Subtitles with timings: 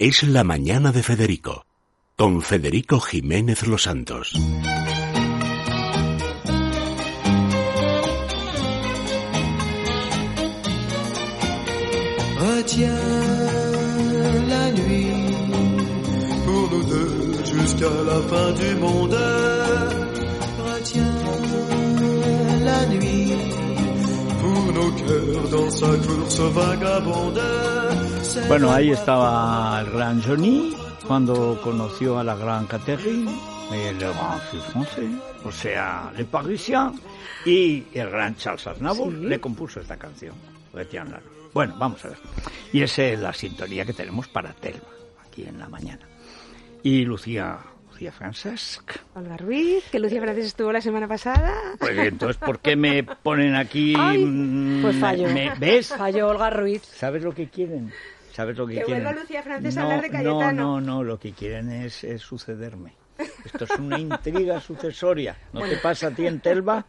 [0.00, 1.66] es La Mañana de Federico,
[2.16, 4.32] con Federico Jiménez Los Santos.
[12.38, 12.88] Retiens
[14.48, 15.06] la nuit
[16.46, 19.18] pour nous deux jusqu'à la fin du monde.
[20.64, 21.20] Retiens
[22.64, 23.32] la nuit
[24.40, 28.09] pour nos cœurs dans sa course vagabonde.
[28.48, 30.74] Bueno, ahí estaba el gran Johnny
[31.06, 33.30] cuando conoció a la gran Catherine,
[33.72, 34.40] el grand
[34.72, 36.92] français, o sea, Le Parisien,
[37.44, 40.34] y el gran Charles Aznavour le compuso esta canción.
[41.52, 42.18] Bueno, vamos a ver.
[42.72, 44.82] Y esa es la sintonía que tenemos para Telma,
[45.26, 46.06] aquí en la mañana.
[46.82, 47.58] Y Lucía,
[47.90, 48.92] Lucía Francesc.
[49.14, 51.52] Olga Ruiz, que Lucía Francesc estuvo la semana pasada.
[51.78, 53.94] Pues entonces, ¿por qué me ponen aquí?
[53.98, 55.28] Ay, mm, pues falló.
[55.28, 55.88] me- ¿Ves?
[55.88, 56.82] Falló Olga Ruiz.
[56.84, 57.92] ¿Sabes lo que quieren?
[58.32, 59.14] ¿Sabes lo que, Que quieren?
[59.14, 60.62] Lucía Francés a no, hablar de No, Cayetano.
[60.62, 62.94] no, no, lo que quieren es, es sucederme.
[63.44, 65.36] Esto es una intriga sucesoria.
[65.52, 66.86] ¿No te pasa a ti en Telva?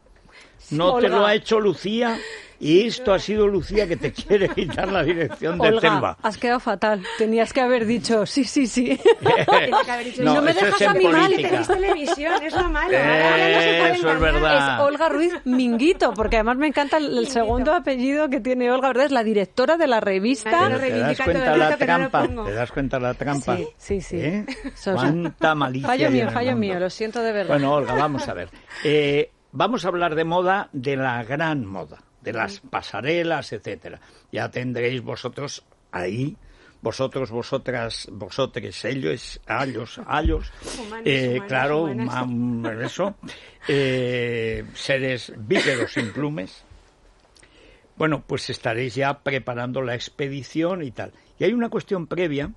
[0.70, 2.18] No te lo ha hecho Lucía
[2.60, 6.18] y esto ha sido Lucía que te quiere quitar la dirección de Olga, Telva.
[6.22, 7.04] has quedado fatal.
[7.18, 9.00] Tenías que haber dicho sí, sí, sí.
[9.20, 11.50] Tienes que haber dicho, No, no, me dejas es a mí mal, política.
[11.50, 12.98] tenéis televisión, es lo malo.
[12.98, 14.76] Ahora ya no Eso es verdad.
[14.76, 18.90] Es Olga Ruiz Minguito, porque además me encanta el, el segundo apellido que tiene Olga,
[18.90, 19.06] ¿verdad?
[19.08, 20.52] Es la directora de la revista.
[20.52, 23.58] Pero te das reivindica cuenta la no trampa, te das cuenta la trampa.
[23.58, 24.18] Sí, sí, sí.
[24.22, 24.46] ¿Eh?
[24.84, 25.88] Cuánta malicia.
[25.88, 26.68] Fallo mío, fallo mundo.
[26.68, 27.50] mío, lo siento de verdad.
[27.56, 28.50] Bueno, Olga, vamos a ver.
[28.84, 34.00] Eh, vamos a hablar de moda, de la gran moda, de las pasarelas, etcétera.
[34.32, 36.36] Ya tendréis vosotros ahí,
[36.82, 42.28] vosotros, vosotras, vosotros, ellos, ellos, ellos, Humanos, eh, humanos, claro, humanas.
[42.28, 43.16] ma- eso,
[43.68, 46.64] eh, seres bípedos sin plumes.
[47.98, 51.14] Bueno, pues estaréis ya preparando la expedición y tal.
[51.38, 52.52] Y hay una cuestión previa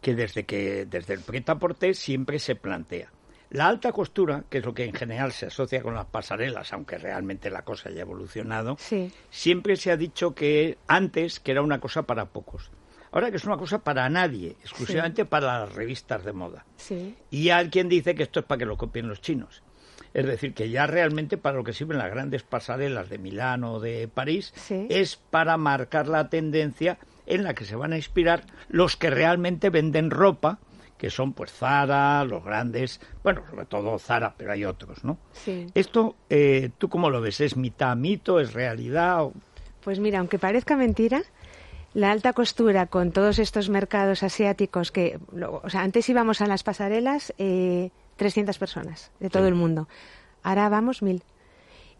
[0.00, 1.56] que desde que desde el preta
[1.92, 3.10] siempre se plantea.
[3.50, 6.98] La alta costura, que es lo que en general se asocia con las pasarelas, aunque
[6.98, 9.12] realmente la cosa haya evolucionado, Sí.
[9.28, 12.70] siempre se ha dicho que antes que era una cosa para pocos.
[13.12, 16.64] Ahora que es una cosa para nadie, exclusivamente para las revistas de moda.
[16.76, 17.16] Sí.
[17.30, 19.64] Y hay quien dice que esto es para que lo copien los chinos.
[20.14, 23.80] Es decir, que ya realmente para lo que sirven las grandes pasarelas de Milán o
[23.80, 24.52] de París
[24.88, 29.70] es para marcar la tendencia en la que se van a inspirar los que realmente
[29.70, 30.58] venden ropa,
[31.00, 35.16] que son pues Zara, los grandes, bueno, sobre todo Zara, pero hay otros, ¿no?
[35.32, 35.66] Sí.
[35.72, 37.40] Esto, eh, ¿tú cómo lo ves?
[37.40, 38.38] ¿Es mitad mito?
[38.38, 39.22] ¿Es realidad?
[39.24, 39.32] o-
[39.82, 41.22] Pues mira, aunque parezca mentira,
[41.94, 46.46] la alta costura con todos estos mercados asiáticos que, lo- o sea, antes íbamos a
[46.46, 49.48] las pasarelas eh, 300 personas de todo Sí.
[49.48, 49.88] el mundo.
[50.42, 51.22] Ahora vamos mil.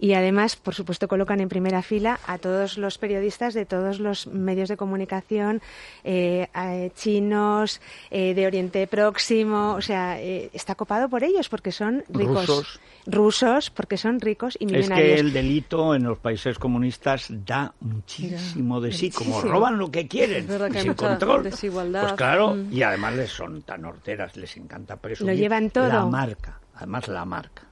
[0.03, 4.27] Y además, por supuesto, colocan en primera fila a todos los periodistas de todos los
[4.29, 5.61] medios de comunicación,
[6.05, 11.71] eh, a- chinos, eh, de Oriente Próximo, o sea, eh, está copado por ellos porque
[11.71, 12.47] son ricos.
[12.47, 12.81] Rusos.
[13.07, 15.15] Rusos, porque son ricos y Es millonarios.
[15.15, 20.07] que el delito en los países comunistas da muchísimo de sí, como roban lo que
[20.09, 21.43] quieren Es verdad que sin control.
[21.45, 22.03] desigualdad.
[22.03, 22.73] Pues claro, Mm.
[22.73, 25.89] y además les son tan horteras, les encanta presumir Lo llevan todo.
[25.89, 27.63] la marca, además la marca.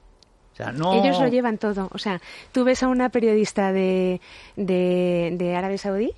[0.59, 1.89] Ellos lo llevan todo.
[1.91, 2.21] O sea,
[2.51, 4.21] tú ves a una periodista de,
[4.55, 6.13] de, de Arabia Saudí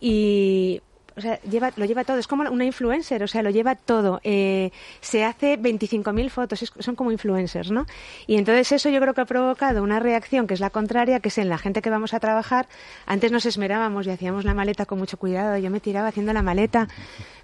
[0.00, 0.80] y
[1.18, 2.18] o sea, lleva, lo lleva todo.
[2.18, 4.20] Es como una influencer, o sea, lo lleva todo.
[4.22, 4.70] Eh,
[5.00, 7.86] se hace 25.000 fotos, son como influencers, ¿no?
[8.28, 11.28] Y entonces eso yo creo que ha provocado una reacción que es la contraria, que
[11.28, 12.68] es en la gente que vamos a trabajar.
[13.04, 15.58] Antes nos esmerábamos y hacíamos la maleta con mucho cuidado.
[15.58, 16.86] Yo me tiraba haciendo la maleta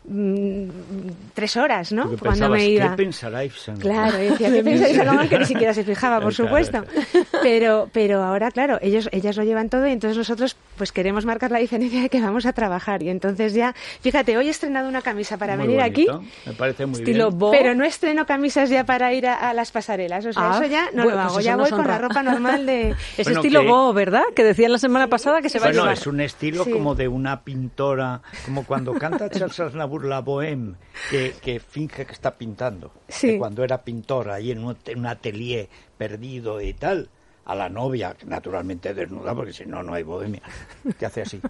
[0.06, 0.68] mm,
[1.34, 2.02] tres horas, ¿no?
[2.04, 2.90] Porque Cuando pensabas, me iba.
[2.90, 3.80] ¿qué pensará Laurent?
[3.80, 5.28] Claro, y decía, ¿qué pensáis Salomón?
[5.28, 6.84] Que ni siquiera se fijaba, por supuesto.
[7.42, 11.50] Pero, pero ahora, claro, ellos, ellas lo llevan todo y entonces nosotros pues queremos marcar
[11.52, 13.02] la diferencia de que vamos a trabajar.
[13.02, 16.52] Y entonces ya, fíjate, hoy he estrenado una camisa para Muy venir bonito, aquí, Me
[16.54, 17.38] parece muy Estilo bien.
[17.38, 17.50] Bo.
[17.52, 20.26] pero no estreno camisas ya para ir a, a las pasarelas.
[20.26, 22.22] O sea, Ah, eso ya no bueno, lo pues hago, ya voy con la ropa
[22.22, 22.90] normal de...
[23.16, 24.22] Es Bueno, estilo que- Bo, ¿verdad?
[24.34, 25.96] Que decían la semana pasada que se va a Bueno, llevar.
[25.98, 26.70] es un estilo Sí.
[26.72, 30.74] como de una pintora, como cuando canta Charles Aznavour la Bohème,
[31.10, 32.90] que, que finge que está pintando.
[33.08, 33.28] Sí.
[33.28, 37.08] Que cuando era pintora ahí en un, en un atelier perdido y tal,
[37.44, 40.42] a la novia, naturalmente desnuda, porque si no, no hay bohemia,
[40.98, 41.40] que hace así.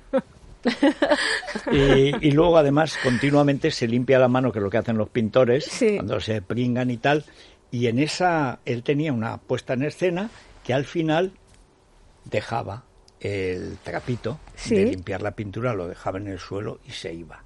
[1.70, 5.08] Y, y luego además continuamente se limpia la mano, que es lo que hacen los
[5.08, 5.96] pintores, Sí.
[5.96, 7.24] cuando se pringan y tal.
[7.70, 10.30] Y en esa, él tenía una puesta en escena
[10.64, 11.32] que al final
[12.24, 12.84] dejaba
[13.20, 14.74] el trapito Sí.
[14.74, 17.43] de limpiar la pintura, lo dejaba en el suelo y se iba.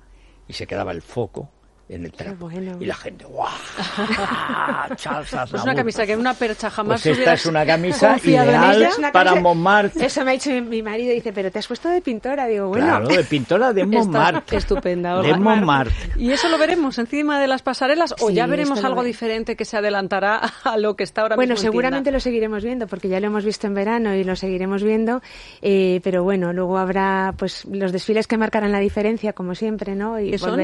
[0.49, 1.51] Y se quedaba el foco
[1.89, 2.77] en el bueno.
[2.81, 3.49] Y la gente, ¡guau!
[4.97, 8.57] Charles Pues una camisa que una percha jamás Pues esta es una camisa confiado en
[8.61, 8.83] ideal.
[8.83, 10.07] Es para camisa- Montmartre.
[10.07, 12.47] Eso me ha dicho mi, marido, dice, pero te has puesto de pintora.
[12.47, 14.59] Digo, bueno, Claro, de pintora de Montmartre.
[14.59, 15.35] estupenda, De.
[15.35, 15.95] Montmartre.
[16.17, 19.65] ¿Y eso lo veremos encima de las pasarelas o Sí, ya veremos algo diferente que
[19.65, 22.17] se adelantará a lo que está ahora Bueno, mismo en seguramente tienda?
[22.17, 25.23] lo seguiremos viendo porque ya lo hemos visto en verano y lo seguiremos viendo,
[25.63, 30.21] eh, pero bueno, luego habrá pues los desfiles que marcarán la diferencia como siempre, ¿no?
[30.21, 30.59] Y ¿Qué son?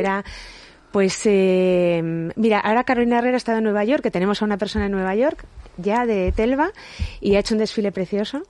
[0.94, 4.58] Pues eh, mira, ahora Carolina Herrera ha estado en Nueva York, que tenemos a una
[4.58, 5.44] persona en Nueva York
[5.76, 6.70] ya de Telva
[7.20, 8.44] y ha hecho un desfile precioso.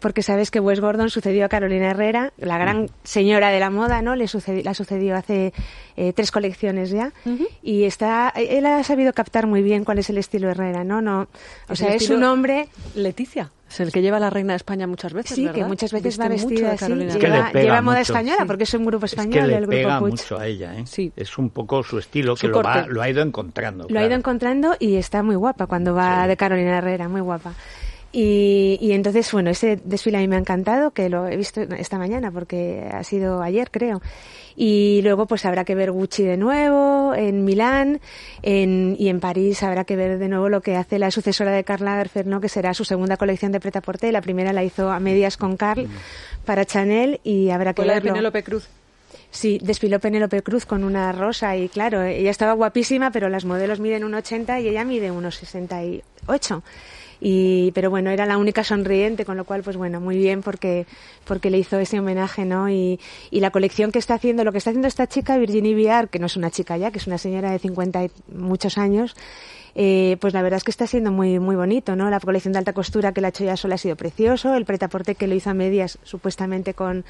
[0.00, 4.00] Porque sabes que Wes Gordon sucedió a Carolina Herrera, la gran señora de la moda,
[4.02, 4.16] ¿no?
[4.16, 5.52] Le sucedió, la sucedió hace
[5.96, 7.12] eh, tres colecciones ya.
[7.62, 11.00] Y está, él ha sabido captar muy bien cuál es el estilo Herrera, ¿no?
[11.02, 11.28] no
[11.68, 15.12] o sea, es un hombre Leticia, es el que lleva la reina de España muchas
[15.12, 15.58] veces, Sí, ¿verdad?
[15.60, 16.92] que muchas veces Viste va vestida de así.
[16.92, 18.12] Es que Lleva, pega lleva moda mucho.
[18.12, 18.44] española, Sí.
[18.46, 20.84] porque es un grupo español, es que le el grupo pega mucho a ella, ¿eh?
[20.86, 21.12] Sí.
[21.14, 23.86] Es un poco su estilo Su que lo, va- lo ha ido encontrando.
[23.90, 26.28] Lo ha ido encontrando y está muy guapa cuando va Sí.
[26.28, 27.52] de Carolina Herrera, muy guapa.
[28.12, 31.60] Y, y entonces, bueno, ese desfile a mí me ha encantado, que lo he visto
[31.60, 34.02] esta mañana, porque ha sido ayer, creo.
[34.56, 38.00] Y luego, pues habrá que ver Gucci de nuevo, en Milán,
[38.42, 41.64] en, y en París habrá que ver de nuevo lo que hace la sucesora de
[41.64, 42.40] Karl Lagerfeld, ¿no?
[42.40, 44.12] que será su segunda colección de preta-porter.
[44.12, 45.88] La primera la hizo a medias con Karl
[46.44, 48.12] para Chanel y habrá que Fue la de verlo.
[48.12, 48.68] Penélope Cruz.
[49.30, 53.78] Sí, desfiló Penélope Cruz con una rosa y claro, ella estaba guapísima, pero las modelos
[53.78, 56.62] miden 1,80 y ella mide 1,68.
[57.20, 60.86] Y, pero bueno, era la única sonriente, con lo cual, pues bueno, muy bien porque,
[61.24, 62.70] porque le hizo ese homenaje, ¿no?
[62.70, 62.98] Y,
[63.30, 66.18] y la colección que está haciendo, lo que está haciendo esta chica, Virginie Viard, que
[66.18, 69.14] no es una chica ya, que es una señora de 50 y muchos años,
[69.74, 72.10] eh, pues la verdad es que está siendo muy muy bonito, ¿no?
[72.10, 74.64] La colección de alta costura que la ha hecho ya sola ha sido precioso, el
[74.64, 77.04] pretaporte que lo hizo a medias supuestamente con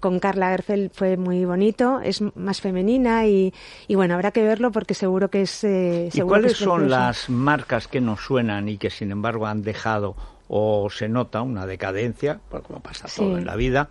[0.00, 3.52] con Karl Lagerfeld fue muy bonito, es más femenina y,
[3.86, 6.58] y bueno, habrá que verlo porque seguro que es eh, ¿Y seguro que cuáles es
[6.58, 10.16] son las marcas que nos suenan y que sin embargo han dejado
[10.48, 13.40] o se nota una decadencia, porque lo pasa todo Sí.
[13.40, 13.90] en la vida?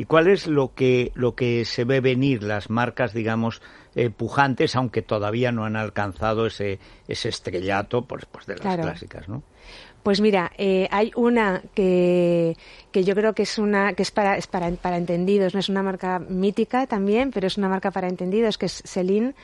[0.00, 3.60] ¿Y cuál es lo que lo que se ve venir las marcas, digamos,
[3.94, 8.84] eh, pujantes, aunque todavía no han alcanzado ese ese estrellato pues, pues de las Claro.
[8.84, 9.42] clásicas, ¿no?
[10.02, 12.56] Pues mira, eh, hay una que,
[12.90, 15.68] que yo creo que es una que es para es para, para entendidos, no es
[15.68, 19.34] una marca mítica también, pero es una marca para entendidos que es Celine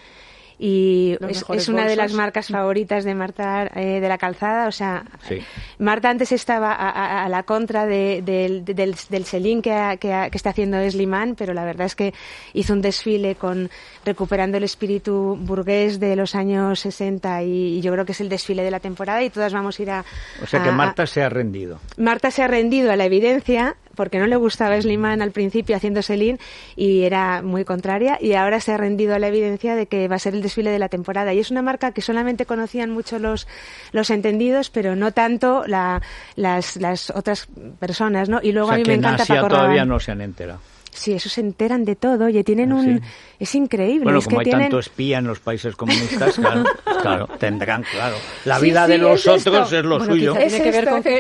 [0.59, 1.17] y
[1.53, 5.39] es, una de las marcas favoritas de Marta eh, de la calzada, o sea, Sí.
[5.79, 9.97] Marta antes estaba a, a- a la contra de- del, del, del Celine que, ha-
[9.99, 12.15] que, ha- que está haciendo Slimane, pero la verdad es que
[12.55, 13.69] hizo un desfile con
[14.05, 18.29] recuperando el espíritu burgués de los años 60 y, y yo creo que es el
[18.29, 20.05] desfile de la temporada y todas vamos a ir a...
[20.43, 21.81] O sea que Marta se ha rendido.
[21.99, 26.03] Marta se ha rendido a la evidencia porque no le gustaba Slimane al principio haciendo
[26.03, 26.39] Celine
[26.77, 30.17] y era muy contraria y ahora se ha rendido a la evidencia de que va
[30.17, 33.19] a ser el desfile de la temporada y es una marca que solamente conocían mucho
[33.19, 33.49] los
[33.93, 36.03] los entendidos pero no tanto la-
[36.37, 37.49] las, las otras
[37.81, 39.69] personas no y luego o sea a mí que me en encanta Asia Paco todavía
[39.77, 39.89] Rabanne.
[39.93, 40.61] no se han enterado.
[40.97, 43.05] Sí eso se enteran de todo oye tienen Ah, un sí.
[43.39, 46.65] es increíble Bueno, es como que hay tienen tanto espía en los países comunistas, claro,
[47.03, 48.17] claro, tendrán, claro.
[48.45, 49.51] La Sí, vida de los es esto.
[49.51, 50.37] otros es lo Bueno, suyo.
[50.37, 51.11] Es tiene que ver con que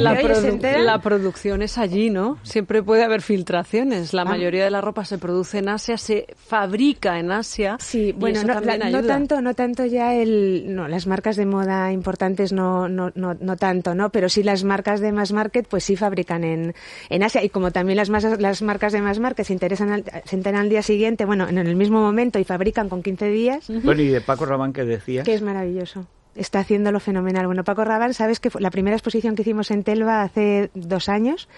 [0.00, 2.38] la, oye, ¿se produ- la producción es allí, ¿no?
[2.42, 4.12] Siempre puede haber filtraciones.
[4.14, 4.24] La Ah.
[4.24, 7.76] mayoría de la ropa se produce en Asia, se fabrica en Asia.
[7.80, 9.12] Sí, y bueno, eso no, también la- no ayuda.
[9.14, 13.56] tanto, no tanto ya el, no, las marcas de moda importantes no, no, no, no
[13.56, 14.10] tanto, ¿no?
[14.10, 16.74] Pero sí las marcas de mass market, pues sí fabrican en,
[17.10, 20.04] en Asia y como también las masas- las marcas de mass market se interesan, al-
[20.24, 23.66] se enteran al día siguiente, bueno, en el mismo momento y fabrican con 15 días,
[23.82, 25.22] Bueno, y de Paco Rabanne que decía.
[25.22, 26.06] que es maravilloso.
[26.34, 27.46] Está haciéndolo fenomenal.
[27.46, 31.08] Bueno, Paco Rabanne, sabes que fue la primera exposición que hicimos en Telva hace dos
[31.08, 31.48] años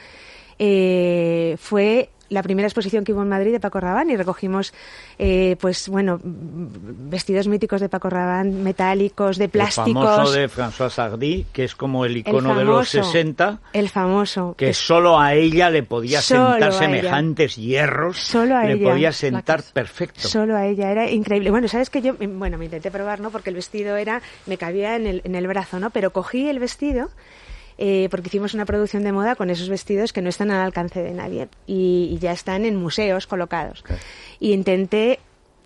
[0.61, 4.73] eh, fue la primera exposición que hubo en Madrid de Paco Rabanne y recogimos,
[5.19, 10.05] eh, pues bueno, vestidos míticos de Paco Rabanne, metálicos, de El plásticos.
[10.05, 13.89] famoso de François Sardy, que es como el el icono de los famoso, 60, El
[13.89, 14.55] famoso.
[14.57, 18.19] que solo a ella le podía sentar semejantes hierros.
[18.19, 18.91] Solo a le ella.
[18.91, 20.27] podía sentar perfecto.
[20.29, 21.51] Solo a ella, era increíble.
[21.51, 23.31] Bueno, sabes que yo, mm, bueno, me intenté probar, ¿no?
[23.31, 25.91] Porque el vestido era, me cabía en el, en el brazo, ¿no?
[25.91, 27.11] Pero cogí el vestido,
[27.79, 31.03] eh, porque hicimos una producción de moda con esos vestidos que no están al alcance
[31.03, 33.85] de nadie y, y ya están en museos colocados.
[34.41, 35.21] Y intenté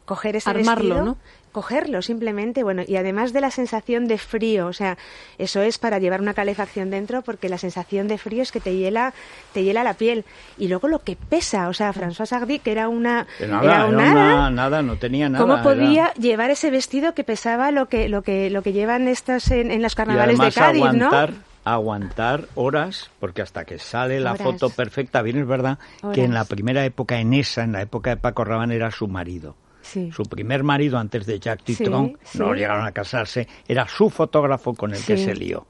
[0.04, 1.16] coger ese Armarlo, vestido, ¿no?
[1.52, 4.96] cogerlo simplemente, bueno, y además de la sensación de frío, o sea,
[5.36, 8.74] eso es para llevar una calefacción dentro porque la sensación de frío es que te
[8.74, 9.12] hiela,
[9.52, 10.24] te hiela la piel.
[10.56, 13.74] Y luego lo que pesa, o sea, François Sardy, que era una, Que nada, era
[13.74, 15.42] era un una- nada, nada, no tenía nada.
[15.44, 19.06] ¿Cómo era- podía llevar ese vestido que pesaba lo que lo que lo que llevan
[19.06, 21.36] estos en, en los y carnavales de Cádiz, aguantar, ¿no?
[21.64, 24.42] Aguantar horas, porque hasta que sale la Horas.
[24.44, 25.78] foto perfecta, bien es verdad
[26.12, 29.06] que en la primera época, en esa, en la época de Paco Rabanne, era su
[29.08, 29.56] marido.
[29.82, 30.10] Sí.
[30.12, 32.38] Su primer marido antes de Jack Titron, sí.
[32.38, 35.66] no llegaron a casarse, era su fotógrafo con el que se lió.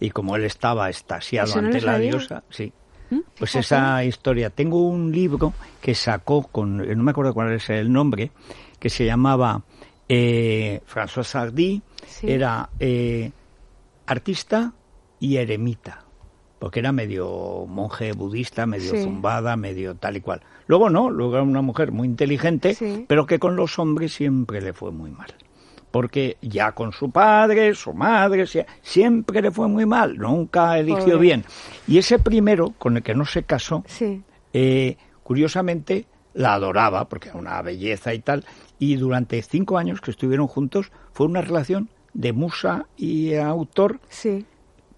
[0.00, 2.10] Y como él estaba no ante la sabía.
[2.10, 2.72] diosa, sí.
[3.10, 3.20] ¿Mm?
[3.38, 3.58] Pues Fíjate.
[3.60, 4.50] esa historia.
[4.50, 8.30] Tengo un libro que sacó con, no me acuerdo cuál es el nombre,
[8.78, 9.62] que se llamaba
[10.08, 11.82] eh, François Sardy,
[12.22, 13.30] era eh,
[14.06, 14.72] artista
[15.20, 16.04] y eremita,
[16.58, 19.02] porque era medio monje budista, medio Sí.
[19.02, 20.40] zumbada, medio tal y cual.
[20.66, 23.04] Luego no, luego era una mujer muy inteligente, Sí.
[23.08, 25.34] pero que con los hombres siempre le fue muy mal.
[25.90, 31.04] Porque ya con su padre, su madre, sie- siempre le fue muy mal, nunca eligió
[31.04, 31.18] Pobre.
[31.18, 31.44] bien.
[31.86, 34.22] Y ese primero, con el que no se casó, Sí.
[34.52, 38.44] eh, curiosamente la adoraba, porque era una belleza y tal,
[38.80, 44.44] y durante cinco años que estuvieron juntos fue una relación de musa y autor, Sí.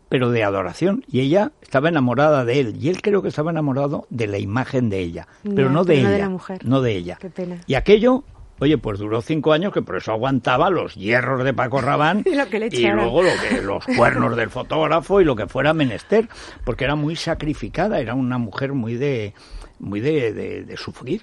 [0.08, 4.06] Pero de adoración, y ella estaba enamorada de él, y él creo que estaba enamorado
[4.10, 6.64] de la imagen de ella, pero no de pero no de ella, la mujer.
[6.64, 7.18] no de ella.
[7.20, 7.56] Qué pena.
[7.66, 8.22] Y aquello,
[8.60, 12.34] oye, pues duró cinco años, que por eso aguantaba los hierros de Paco Rabán Y
[12.34, 15.74] lo que le y luego lo que, los cuernos del fotógrafo y lo que fuera
[15.74, 16.28] menester,
[16.64, 19.34] porque era muy sacrificada, era una mujer muy de,
[19.80, 21.22] muy de, de- de sufrir.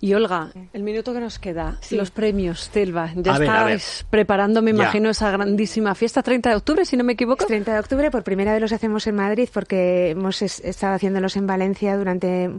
[0.00, 1.96] Y Olga, el minuto que nos queda, Sí.
[1.96, 3.10] los premios, Telva.
[3.16, 3.48] Ya A ver.
[3.48, 4.76] estáis preparando, me Ya.
[4.82, 7.46] imagino, esa grandísima fiesta, 30 de octubre, si no me equivoco.
[7.46, 11.36] 30 de octubre, por primera vez los hacemos en Madrid porque hemos es- estado haciéndolos
[11.36, 12.50] en Valencia durante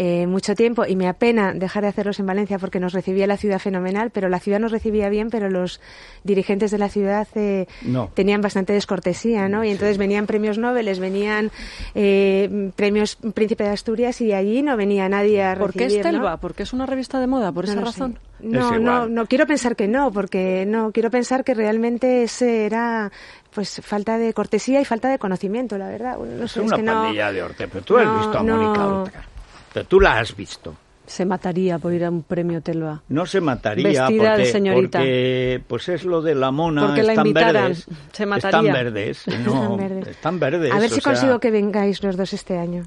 [0.00, 3.36] eh, mucho tiempo y me apena dejar de hacerlos en Valencia porque nos recibía la
[3.36, 5.80] ciudad fenomenal, pero la ciudad nos recibía bien, pero los
[6.22, 8.08] dirigentes de la ciudad eh, No.
[8.14, 9.64] tenían bastante descortesía, ¿no?
[9.64, 11.50] Y entonces venían premios Nobel, venían
[11.94, 16.12] eh, premios Príncipe de Asturias y allí no venía nadie a ¿Por qué recibir, es.
[16.12, 16.36] Telva?
[16.38, 17.52] ¿Por qué es una revista de moda?
[17.52, 17.92] ¿Por No esa lo sé.
[18.00, 18.18] razón?
[18.40, 22.66] No, Es no, no quiero pensar que no, porque no, quiero pensar que realmente ese
[22.66, 23.10] era
[23.52, 26.18] pues falta de cortesía y falta de conocimiento, la verdad.
[26.18, 28.38] No Es sé, es una que no- pandilla de Ortega, pero tú has no, visto
[28.38, 28.56] a no.
[28.56, 29.24] Mónica Ortega.
[29.72, 30.74] Pero tú la has visto.
[31.06, 33.00] Se mataría por ir a un premio Telva.
[33.08, 34.98] No se mataría Vestida de porque, señorita.
[34.98, 37.86] porque, pues es lo de la mona, Porque la están invitaran, verdes.
[38.12, 38.58] se mataría.
[38.60, 40.08] Están verdes, no, Están verdes.
[40.08, 40.72] están verdes.
[40.72, 42.84] A ver si sea, consigo que vengáis los dos este año.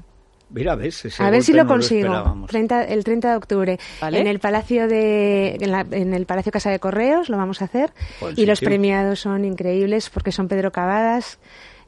[0.52, 2.06] Mira, ves, ese A ver si lo no consigo.
[2.08, 2.50] esperábamos.
[2.50, 3.78] 30 el 30 de octubre.
[4.00, 4.20] Vale.
[4.20, 7.64] En el Palacio de en, la- en el Palacio Casa de Correos lo vamos a
[7.64, 7.92] hacer.
[8.20, 11.38] Buen Y los premiados son increíbles porque son Pedro Cavadas.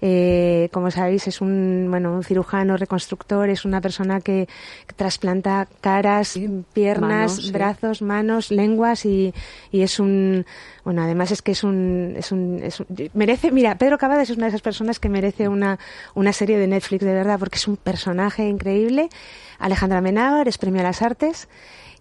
[0.00, 4.48] Eh, como sabéis, es un, bueno, un cirujano reconstructor, es una persona que
[4.96, 6.38] trasplanta caras,
[6.72, 7.52] piernas, manos, sí.
[7.52, 9.32] brazos, manos, lenguas y,
[9.72, 10.44] y es un,
[10.84, 14.36] bueno, además es que es un, es un, es un- merece, mira, Pedro Cavadas es
[14.36, 15.78] una de esas personas que merece una,
[16.14, 19.08] una serie de Netflix de verdad porque es un personaje increíble.
[19.58, 21.48] Alejandra Menábar es premio a las artes.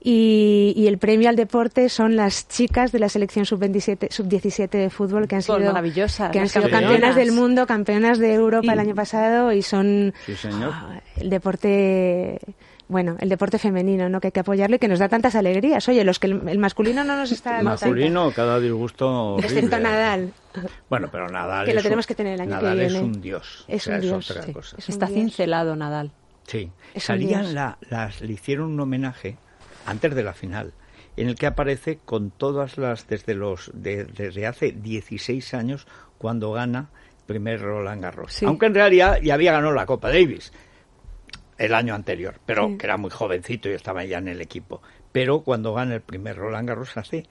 [0.05, 4.89] Y, y el premio al deporte son las chicas de la selección sub-27 sub-17 de
[4.89, 6.89] fútbol que han sido, maravillosas, que han sido campeonas.
[6.91, 8.74] campeonas del mundo, campeonas de Europa Sí.
[8.74, 10.72] el año pasado y son Sí, señor.
[10.74, 12.38] ah, el deporte
[12.89, 14.19] bueno, el deporte femenino, ¿no?
[14.19, 15.88] Que hay que apoyarlo y que nos da tantas alegrías.
[15.88, 19.38] Oye, los que el, el masculino no nos está El dando masculino, cada disgusto.
[19.39, 19.79] excepto.
[19.79, 20.33] Nadal.
[20.89, 21.65] Bueno, pero Nadal.
[21.65, 23.07] Que lo es tenemos un- que tener el año que Nadal es viene.
[23.07, 23.63] un dios.
[23.69, 24.51] Es o sea, un dios, otra sí.
[24.53, 24.75] cosa.
[24.77, 25.17] Es un Está dios.
[25.17, 26.12] cincelado Nadal.
[26.45, 27.53] Sí, Es un salían dios.
[27.53, 29.38] la- las, le hicieron un homenaje
[29.85, 30.73] antes de la final,
[31.17, 35.87] en el que aparece con todas las desde los de- desde hace 16 años
[36.17, 38.33] cuando gana el primer Roland Garros.
[38.33, 38.45] Sí.
[38.45, 40.51] Aunque en realidad ya había ganado la Copa Davis
[41.57, 42.77] el año anterior, pero Sí.
[42.77, 44.81] que era muy jovencito y estaba ya en el equipo.
[45.11, 47.27] Pero cuando gana el primer Roland Garros hace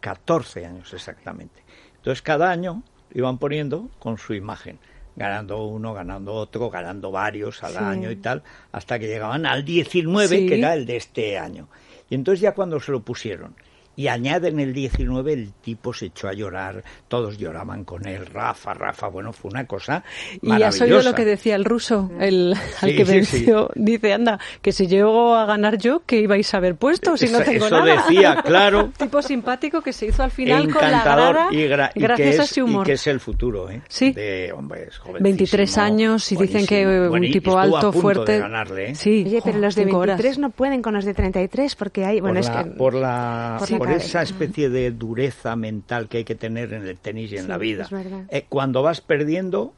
[0.00, 1.62] 14 años exactamente.
[1.96, 4.78] Entonces cada año iban poniendo con su imagen,
[5.16, 7.78] ganando uno, ganando otro, ganando varios al Sí.
[7.78, 10.46] año y tal, hasta que llegaban al 19, Sí.
[10.46, 11.68] que era el de este año.
[12.08, 13.54] Y entonces ya cuando se lo pusieron
[13.96, 18.74] y añaden el 19, el tipo se echó a llorar, todos lloraban con él, Rafa,
[18.74, 20.04] Rafa, bueno, fue una cosa
[20.42, 21.08] Y has oído maravillosa.
[21.10, 23.70] lo que decía el ruso, el al Sí, que sí, venció.
[23.74, 27.38] Dice, anda, que si llego a ganar yo, ¿qué ibais a haber puesto si no
[27.40, 28.02] Eso- tengo eso nada?
[28.06, 28.90] decía, claro.
[28.98, 32.16] tipo simpático que se hizo al final con la encantador grada y, gra- y gracias
[32.34, 32.86] que a es, ese y humor.
[32.86, 33.80] que es el futuro, ¿eh?
[33.88, 34.12] Sí.
[34.12, 37.80] De, hombre, es jovencísimo, 23 años y dicen que un Bueno, y tipo a alto,
[37.92, 38.32] punto fuerte.
[38.32, 38.94] de ganarle, ¿eh?
[38.94, 40.16] Sí, Oye, pero los de cinco horas.
[40.18, 42.94] 23 no pueden con los de 33 porque hay, bueno, por, es la, que por,
[42.94, 46.96] la- por la por esa especie de dureza mental que hay que tener en el
[46.96, 47.84] tenis y en Sí, la vida.
[47.84, 48.24] es verdad.
[48.30, 49.72] Eh, cuando vas perdiendo,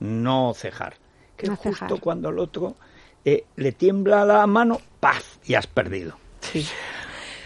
[0.00, 0.94] no cejar.
[1.36, 2.00] Que No justo cejar.
[2.00, 2.76] cuando al otro
[3.24, 5.38] eh, le tiembla la mano, ¡paz!
[5.44, 6.16] y has perdido.
[6.40, 6.66] Sí.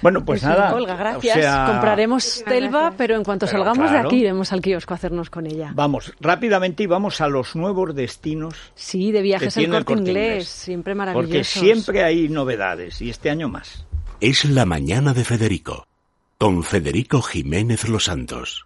[0.03, 0.75] Bueno, pues nada.
[0.75, 1.37] Olga, gracias.
[1.37, 2.95] o sea, Compraremos Telva, gracias.
[2.99, 4.03] pero en cuanto Pero salgamos claro.
[4.03, 5.73] de aquí iremos al kiosco a hacernos con ella.
[5.75, 10.27] Vamos, rápidamente y vamos a los nuevos destinos Sí, de viajes al corte Corte inglés,
[10.33, 10.49] Inglés.
[10.49, 11.49] siempre Porque maravillosos.
[11.63, 13.87] siempre hay novedades y este año más.
[14.21, 15.86] Es la mañana de Federico,
[16.39, 18.65] con Federico Jiménez Los Santos.